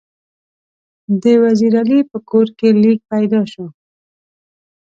د 1.23 1.25
وزیر 1.43 1.73
علي 1.81 1.99
په 2.11 2.17
کور 2.29 2.47
کې 2.57 2.67
لیک 2.81 2.99
پیدا 3.11 3.41
شو. 3.51 3.65